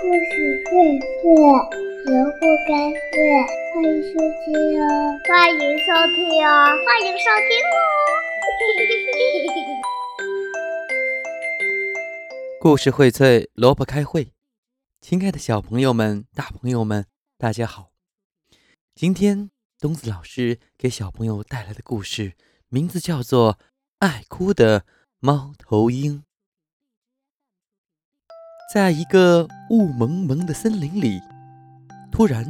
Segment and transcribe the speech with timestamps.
[0.00, 0.14] 故事
[0.70, 0.70] 荟
[1.00, 1.26] 萃，
[2.04, 2.70] 萝卜开
[3.10, 3.18] 会，
[3.74, 4.86] 欢迎收听哦！
[5.26, 6.16] 欢迎收听
[6.46, 6.48] 哦！
[6.86, 7.76] 欢迎收听哦！
[12.60, 14.30] 故事荟萃，萝卜开会。
[15.00, 17.06] 亲爱的小朋友们、大朋友们，
[17.36, 17.90] 大家好！
[18.94, 22.34] 今天东子老师给小朋友带来的故事，
[22.68, 23.54] 名字叫做
[23.98, 24.84] 《爱哭的
[25.18, 26.18] 猫头鹰》。
[28.68, 31.22] 在一个雾蒙蒙的森林里，
[32.12, 32.44] 突然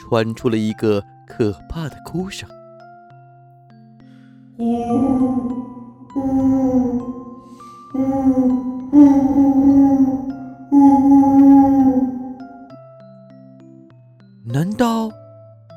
[0.00, 2.48] 传出了一个可怕的哭声。
[4.56, 6.20] 呜呜呜
[7.92, 8.00] 呜呜
[8.92, 8.98] 呜
[10.70, 10.78] 呜呜！
[14.46, 15.10] 难道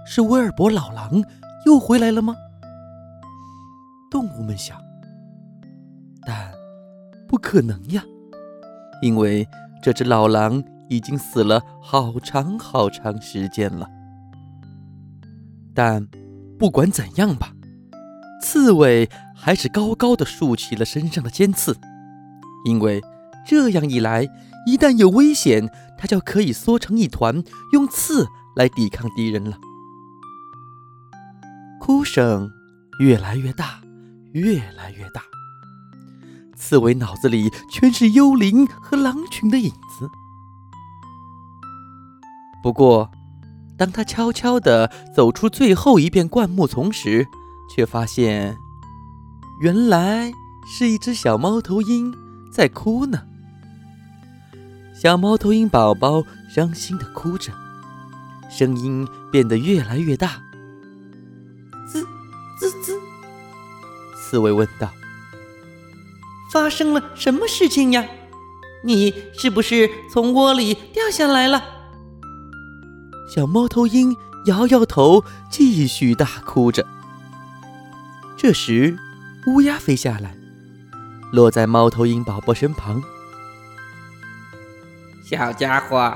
[0.05, 1.21] 是威尔伯老狼
[1.65, 2.33] 又回来了吗？
[4.09, 4.81] 动物们想，
[6.25, 6.53] 但
[7.27, 8.01] 不可能呀，
[9.01, 9.45] 因为。
[9.81, 13.87] 这只老狼已经死了好长好长时间了，
[15.73, 16.07] 但
[16.59, 17.53] 不管怎样吧，
[18.41, 21.75] 刺猬还是高高的竖起了身上的尖刺，
[22.65, 23.01] 因为
[23.45, 24.27] 这样一来，
[24.67, 29.57] 一旦有危险，它就可以缩成一团，用刺来抵抗敌人了。
[31.79, 32.51] 哭声
[32.99, 33.81] 越来越大，
[34.33, 35.23] 越来越大。
[36.61, 40.09] 刺猬脑子里全是幽灵和狼群的影子。
[42.61, 43.09] 不过，
[43.75, 47.27] 当他悄悄地走出最后一片灌木丛时，
[47.67, 48.55] 却发现，
[49.59, 50.31] 原来
[50.67, 52.13] 是一只小猫头鹰
[52.53, 53.23] 在哭呢。
[54.93, 57.51] 小猫头鹰宝宝伤心地哭着，
[58.51, 60.39] 声音变得越来越大。
[61.91, 62.05] 滋
[62.59, 63.01] 滋滋，
[64.15, 64.87] 刺猬问道。
[66.51, 68.05] 发生了什么事情呀？
[68.83, 71.63] 你是不是从窝里掉下来了？
[73.33, 74.15] 小猫头鹰
[74.47, 76.85] 摇摇头，继续大哭着。
[78.35, 78.97] 这时，
[79.47, 80.35] 乌鸦飞下来，
[81.31, 83.01] 落在猫头鹰宝宝身旁。
[85.23, 86.13] 小家伙，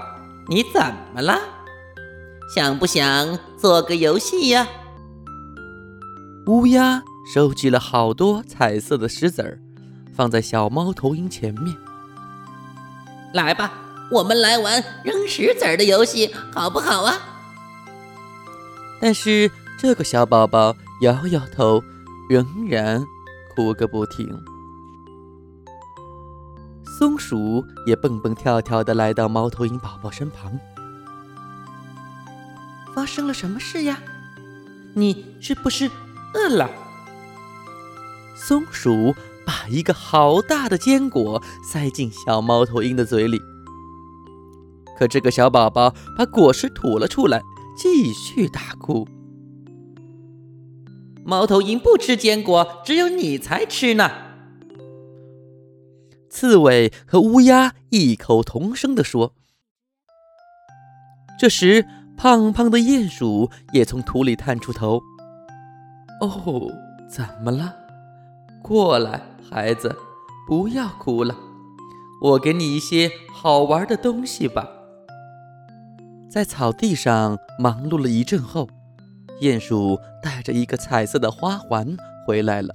[0.50, 0.81] 你怎
[1.13, 1.40] 么了？
[2.53, 4.67] 想不想做个游戏呀？
[6.47, 7.03] 乌鸦
[7.34, 9.59] 收集了好多彩色的石子儿。
[10.16, 11.76] 放在小猫头鹰前面，
[13.34, 13.74] 来吧，
[14.09, 17.20] 我们来玩扔石子儿的游戏，好不好啊？
[19.02, 21.84] 但是这个小宝宝摇摇头，
[22.30, 23.03] 仍然
[23.53, 24.26] 哭个不停。
[26.97, 30.58] 松鼠也蹦蹦跳跳的来到猫头鹰宝宝身旁，
[32.94, 34.00] 发生了什么事呀？
[34.94, 35.92] 你是不是
[36.34, 36.70] 饿了？
[38.38, 39.14] 松鼠。
[39.45, 43.39] 把一个好大的坚果塞进小猫头鹰的嘴里，
[44.97, 47.41] 可这个小宝宝把果实吐了出来，
[47.78, 49.07] 继续大哭。
[51.23, 54.11] 猫头鹰不吃坚果，只有你才吃呢。
[56.29, 59.34] 刺猬和乌鸦异口同声地说。
[61.39, 61.85] 这时，
[62.17, 65.01] 胖胖的鼹鼠也从土里探出头。
[66.22, 66.72] 哦，
[67.09, 67.84] 怎么了？
[68.68, 69.22] 过来。
[69.48, 69.96] 孩子，
[70.48, 71.36] 不要哭了，
[72.20, 74.68] 我给你一些好玩的东西吧。
[76.28, 78.68] 在草地上忙碌了一阵后，
[79.40, 81.96] 鼹鼠带着一个彩色的花环
[82.26, 82.74] 回来了。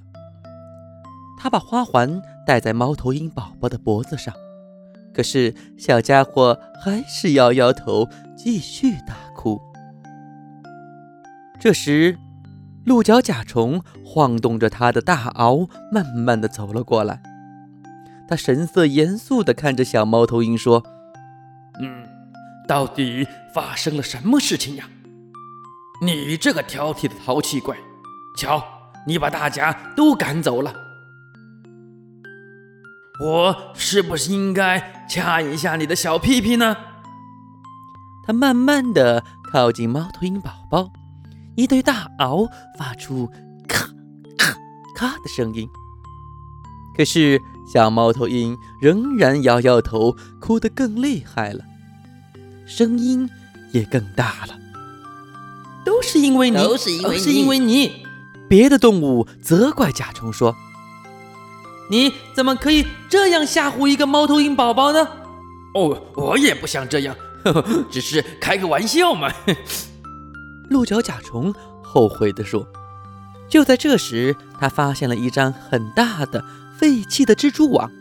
[1.37, 4.33] 他把花环戴在猫头鹰宝宝的脖子上，
[5.13, 9.59] 可是小家伙还是摇摇头，继续大哭。
[11.59, 12.17] 这时，
[12.85, 17.21] 鹿角甲虫晃动着它的大螯，慢慢的走了过来。
[18.27, 20.83] 他神色严肃地看着小猫头鹰说
[21.81, 22.07] ：“嗯，
[22.67, 24.89] 到底发生了什么事情呀？
[26.01, 27.77] 你这个挑剔的淘气怪，
[28.37, 28.63] 瞧，
[29.05, 30.73] 你把大家都赶走了。
[33.23, 36.75] 我是不是应该掐一下你的小屁屁呢？”
[38.25, 40.91] 他慢慢地靠近猫头鹰宝宝。
[41.55, 43.29] 一对大螯发出
[43.67, 43.87] 咔
[44.37, 44.55] 咔
[44.95, 45.67] 咔的声音，
[46.95, 51.63] 可是小猫头鹰仍然摇摇头，哭得更厉害了，
[52.65, 53.29] 声音
[53.71, 54.57] 也更大了。
[55.83, 56.91] 都是因为你，都是
[57.31, 58.03] 因为你。
[58.47, 60.55] 别的动物责怪甲虫说
[61.89, 65.07] ：“你怎么可以这样吓唬一个猫头鹰宝宝呢？”
[65.73, 67.15] 哦，我也不想这样，
[67.45, 69.31] 呵呵，只是开个玩笑嘛。
[70.71, 71.53] 鹿角甲虫
[71.83, 72.65] 后悔地说
[73.49, 76.43] ：“就在这时，他发现了一张很大的
[76.77, 77.91] 废弃的蜘蛛网，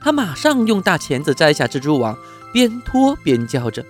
[0.00, 2.16] 他马上用大钳子摘下蜘蛛网，
[2.52, 3.84] 边拖边叫着：“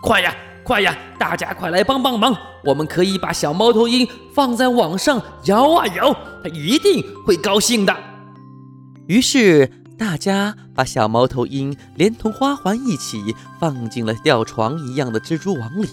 [0.00, 0.96] 快呀，快呀！
[1.18, 2.32] 大家快来帮帮忙！
[2.64, 7.92] 我们可以把小猫头鹰放在网上摇啊摇，它一定会高兴的。”
[9.08, 9.66] 于是
[9.98, 15.88] 大家把小猫头鹰连同花环一起放进了吊床一样的蜘蛛网里，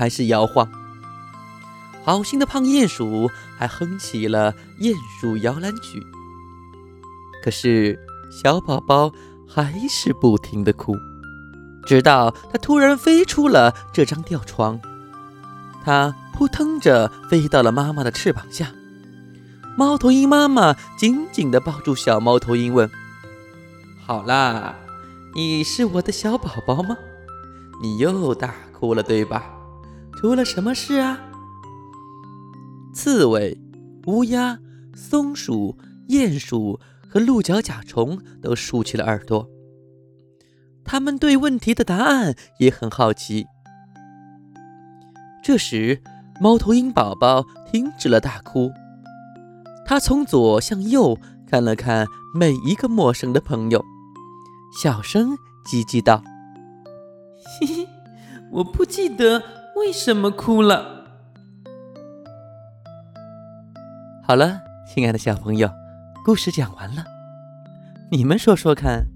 [0.00, 0.66] 开始摇晃。
[2.02, 6.02] 好心的胖鼹鼠还哼起了鼹鼠摇篮曲。
[7.44, 7.98] 可是
[8.30, 9.12] 小宝宝
[9.46, 10.96] 还是不停的哭，
[11.84, 14.80] 直到他突然飞出了这张吊床，
[15.84, 18.72] 他扑腾着飞到了妈妈的翅膀下。
[19.76, 22.90] 猫头鹰妈妈紧紧地抱住小猫头鹰，问
[24.06, 24.76] ：“好啦，
[25.34, 26.96] 你是我的小宝宝吗？
[27.82, 29.59] 你又大哭了，对吧？
[30.20, 31.18] 出了什么事啊？”
[32.92, 33.56] 刺猬、
[34.06, 34.58] 乌鸦、
[34.94, 35.78] 松鼠、
[36.08, 36.78] 鼹鼠。
[37.12, 39.50] 和鹿角甲虫都竖起了耳朵，
[40.84, 43.46] 他们对问题的答案也很好奇。
[45.42, 46.00] 这时，
[46.40, 48.70] 猫头鹰宝宝停止了大哭，
[49.84, 51.18] 他从左向右
[51.48, 53.84] 看了看每一个陌生的朋友，
[54.80, 55.30] 小声
[55.66, 56.22] 叽叽道
[57.58, 57.88] ：“嘿嘿，
[58.52, 59.42] 我不记得
[59.80, 61.06] 为什么哭了。”
[64.22, 65.70] 好了，亲爱的小朋友。
[66.22, 67.02] 故事讲完了，
[68.10, 69.06] 你们说说看，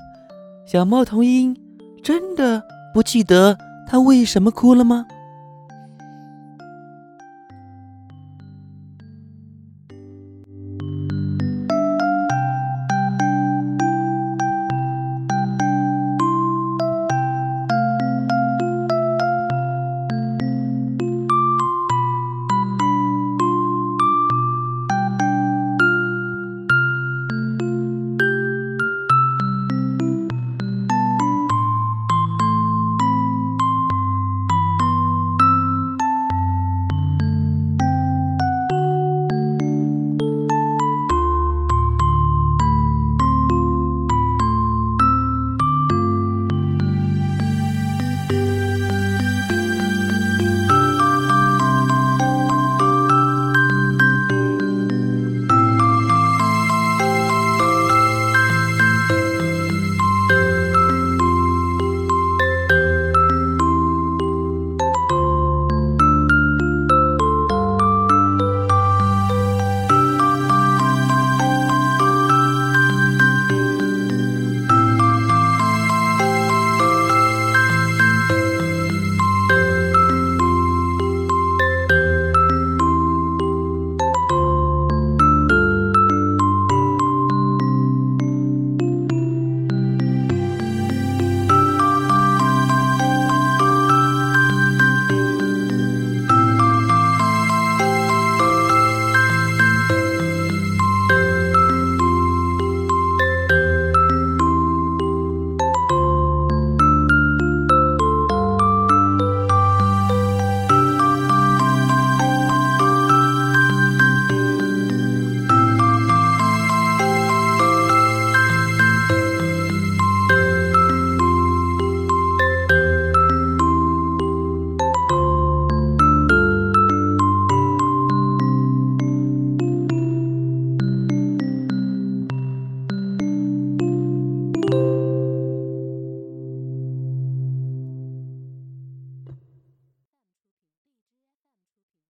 [0.67, 1.55] 小猫头鹰
[2.03, 2.63] 真的
[2.95, 5.05] 不记得它为什么哭了吗？